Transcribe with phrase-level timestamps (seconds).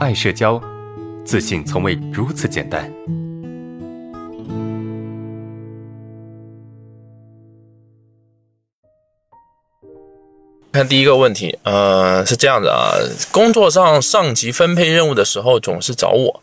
[0.00, 0.58] 爱社交，
[1.26, 2.90] 自信从未如此简单。
[10.72, 12.96] 看第一个问题，呃，是这样的啊，
[13.30, 16.42] 工作上上级分配任务的时候总是找我，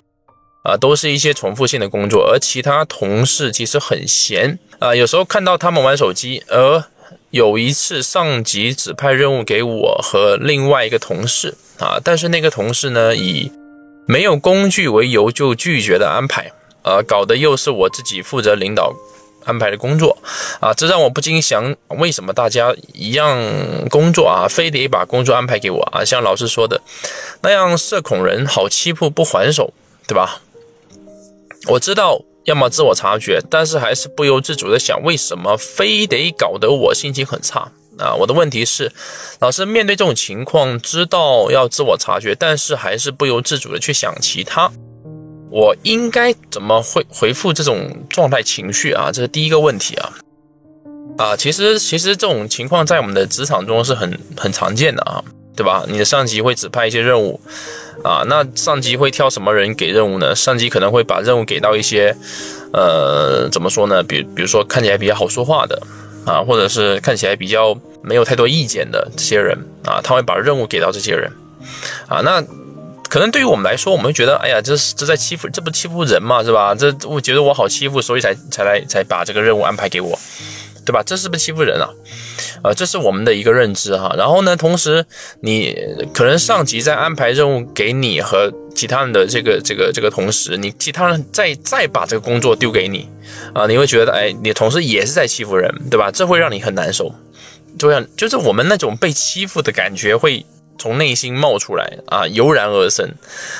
[0.61, 6.83] 啊，都是一些重复性的工作，而其他同事其实很闲啊，有时候看到他们玩手机，而
[7.31, 13.51] 有一次上级指派任务给我和另外一个同事啊，但是那个同事呢以
[14.05, 16.51] 没有工具为由就拒绝了安排，
[16.83, 18.93] 呃，搞得又是我自己负责领导。
[19.45, 20.17] 安排的工作
[20.59, 23.41] 啊，这让我不禁想，为什么大家一样
[23.89, 26.03] 工作啊，非得把工作安排给我啊？
[26.03, 26.81] 像老师说的
[27.41, 29.73] 那样，社恐人好欺负不还手，
[30.05, 30.41] 对吧？
[31.67, 37.69] 我知道要么自我察觉，但是还是不由自主的想，为什么非得搞得我心情很差
[37.99, 38.15] 啊？
[38.15, 38.89] 我的问题是，
[39.39, 44.71] 老师面对这种情况，知道要自我察觉，但是还是不由自主的去想其他。
[45.51, 49.11] 我应该怎么回回复这种状态情绪啊？
[49.11, 50.13] 这是第一个问题啊！
[51.17, 55.21] 啊，其实其实这种情况在我们的职场中是很很常见的啊，
[55.53, 55.83] 对吧？
[55.89, 57.41] 你的上级会指派一些任务
[58.03, 60.35] 啊，那上级会挑什么人给任务呢？
[60.35, 62.15] 上级可能会把任务给到一些，
[62.73, 64.03] 呃，怎么说呢？
[64.03, 65.81] 比比如说看起来比较好说话的
[66.25, 71.31] 啊，或者是看起来比较没有太多意见的这些人啊，他会把任务给到这些人
[72.07, 72.43] 啊，那。
[73.09, 76.75] 可能对于我们来说，我们会觉得，哎呀，这是这在欺负，这不欺负人嘛，是吧？
[76.75, 80.19] 这我觉得我好欺负，所以才才来才把这个任务安排给我，
[80.87, 81.03] 对吧？
[81.05, 81.89] 这是不是欺负人啊？
[82.63, 84.15] 呃，这是我们的一个认知哈。
[84.17, 85.05] 然后呢，同时
[85.41, 85.77] 你
[86.13, 93.09] 可能上级在安排任务给你和其他人的这个这个这个同时，你其他人再再把这个工作丢给你
[93.53, 96.09] 啊，你会觉得，哎，你同事也是在欺负人，对吧？
[96.09, 97.13] 这会让你很难受，
[97.77, 100.45] 就像就是我们那种被欺负的感觉会。
[100.79, 103.11] 从内心冒出来啊，油然而生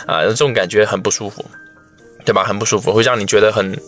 [0.05, 1.43] 啊，这种感觉很不舒服，
[2.27, 2.43] 对吧？
[2.43, 3.81] 很不舒服，会让你觉得很，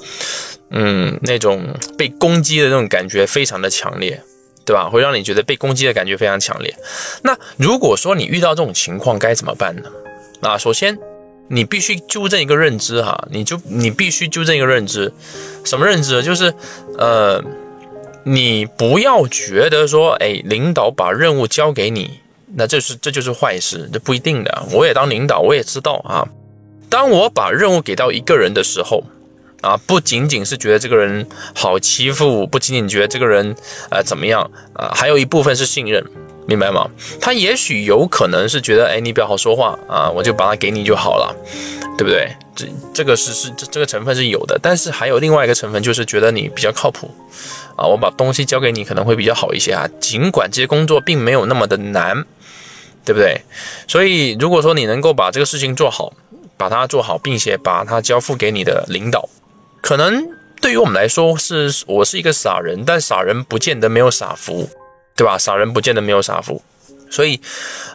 [0.72, 4.24] 嗯，那种被攻击的那种感觉非常的强烈，
[4.64, 4.90] 对吧？
[4.90, 6.74] 会让你觉得被攻击的感觉非常强烈。
[7.22, 9.92] 那如果说你遇到这种情况该怎么办呢？
[10.40, 10.98] 啊，首先
[11.50, 15.12] 你必须纠正一个认知哈，你就你必须纠正一个认知，
[15.66, 16.24] 什么认知？
[16.24, 16.54] 就是
[16.98, 17.44] 呃，
[18.24, 22.22] 你不要觉得说，哎，领导把任务交给你。
[22.56, 24.64] 那这是这就是坏事，这不一定的。
[24.72, 26.26] 我也当领导，我也知道啊。
[26.90, 29.04] 当我把任务给到一个人的时候，
[29.62, 33.56] 啊，不仅仅是觉得这个人好欺负，不仅仅觉得这个人
[33.92, 36.04] 呃怎么样啊，还有一部分是信任，
[36.48, 36.90] 明白吗？
[37.22, 41.36] 他也许有可能是觉得，哎，你比较好说话啊，我就把它给你就好了，
[41.98, 42.36] 对不对？
[42.56, 47.10] 这这个是是这这个成分是有的，但是还有另外一个成分就是觉得你比较靠谱。
[47.76, 52.26] 啊，我把东西交给你可能会比较好一些啊，尽管这些工作并没有那么的难，
[53.06, 53.42] 对不对？
[53.88, 56.12] 所以如果说你能够把这个事情做好，
[56.60, 59.28] 把它做好，并且把它交付给你的领导，
[59.82, 60.28] 可能
[60.62, 64.70] 对于我们来说是我是一个傻人，但傻人不见得没有傻福，
[65.16, 65.38] 对吧？
[65.38, 66.62] 傻人不见得没有傻福，
[67.10, 67.40] 所以，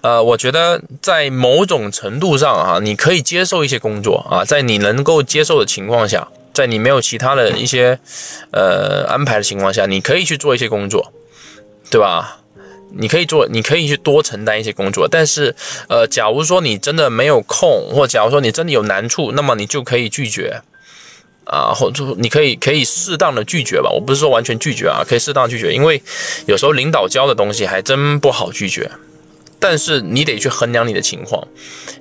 [0.03, 6.27] 呃，我觉得在某种程度上啊，你可以接受一些工作啊，在你能够接受的情况下。
[6.55, 7.99] 在你没有其他的一些
[8.53, 11.13] 呃安排的情况下，你可以去做一些工作，
[11.91, 12.39] 对吧？
[12.97, 15.09] 你可以做，你可以去多承担一些工作。
[15.09, 15.55] 但是，
[15.89, 20.63] 呃，假如说你真的没有空，或假如说你真的有难处，那么你就可以拒绝
[21.45, 23.91] 啊，或者你可以可以适当的拒绝吧。
[23.91, 26.03] 我不是说完全拒绝啊，可以适当拒绝，因为
[26.47, 28.91] 有时候领导教的东西还真不好拒绝。
[29.61, 31.43] 但是你得去衡量你的情况，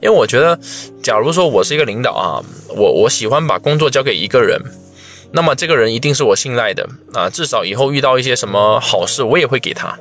[0.02, 0.60] 因为我觉得，
[1.02, 2.44] 假如说我是一个领导啊，
[2.76, 4.60] 我我喜欢把工作交给一个人，
[5.32, 9.98] 那么这个人一定是我信赖的啊，至少以后遇到一些什么好事，我也会给他，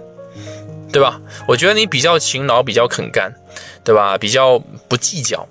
[0.92, 1.20] 对吧？
[1.48, 3.32] 我觉得你比较勤劳，比较肯干，
[3.82, 4.18] 对吧？
[4.18, 4.58] 比较
[4.88, 5.48] 不计较，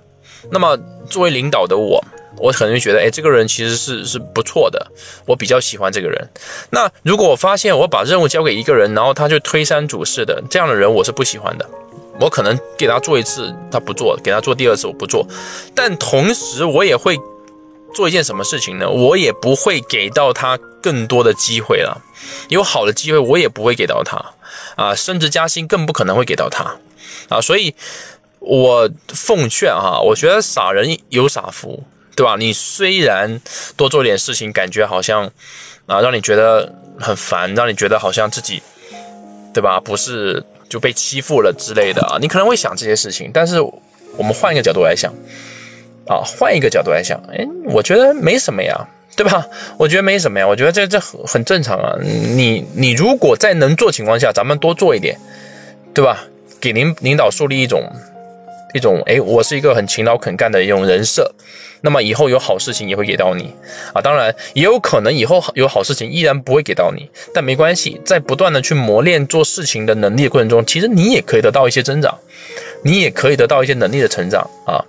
[0.52, 0.78] 那么
[1.10, 2.04] 作为领导的我，
[2.38, 4.92] 我可能觉得，哎，这个人其实是是不错的，
[5.26, 6.30] 我比较喜欢这个人。
[6.70, 11.70] 那如果我发现我把任务交给一个人，然后他就推三阻四的，这样的人我是不喜欢的。
[12.20, 15.26] 我可能给他做一次，他不做；给他做第二次，我不做。
[15.74, 17.18] 但同时，我也会
[17.96, 18.88] 做一件什么事情呢？
[18.88, 22.02] 我也不会给到他更多的机会了。
[22.50, 24.18] 有好的机会，我也不会给到他
[24.76, 26.76] 啊，升职加薪更不可能会给到他
[27.30, 27.40] 啊。
[27.42, 27.74] 所以，
[28.40, 31.84] 我奉劝哈，我觉得傻人有傻福，
[32.16, 32.36] 对吧？
[32.38, 33.40] 你虽然
[33.78, 35.32] 多做点事情，感觉好像
[35.86, 38.62] 啊，让你觉得很烦，让你觉得好像自己，
[39.54, 39.80] 对吧？
[39.80, 40.44] 不是。
[40.72, 45.14] 就被欺负了之类的啊，你可能会想这些事情，但是我们换一个角度来想，
[46.08, 49.46] 啊，换一个角度来想，哎，我觉得没什么呀，对吧？
[49.78, 51.96] 我觉得没什么呀，我觉得这这很很正常啊。
[52.02, 55.18] 你你如果在能做情况下，咱们多做一点，
[55.94, 56.24] 对吧？
[56.60, 57.84] 给领领导树立一种
[58.74, 61.30] 一种哎，我是一个很勤劳肯干的一种人设，
[61.82, 63.54] 那么以后有好事情也会给到你
[63.94, 64.02] 啊。
[64.02, 72.18] 当然，也有可能以后有好事情依然不会给到你，但没关系，在不断的去磨练做事情的能力的过程中，其实你也可以得到一些增长，
[72.84, 74.86] 你也可以得到一些能力的成长啊。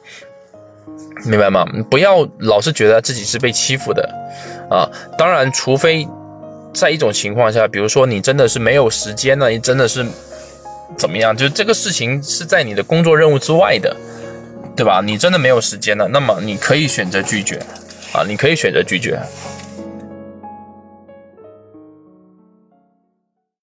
[1.25, 1.65] 明白吗？
[1.91, 4.09] 不要老是觉得自己是被欺负的
[4.71, 4.89] 啊。
[5.17, 6.07] 当然，除非
[6.73, 10.07] 在一种情况下，比如说你真的是没有时间了，你真的是。
[10.95, 11.35] 怎么样？
[11.35, 13.97] 就这个事情是在你的工作任务之外的，
[14.77, 15.01] 对吧？
[15.03, 17.57] 你真的没有时间了，那么你可以选择拒绝，
[18.13, 19.19] 啊，你可以选择拒绝。